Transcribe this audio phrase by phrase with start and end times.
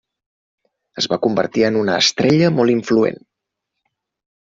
[1.01, 3.25] Es va convertir en una estrella molt influent.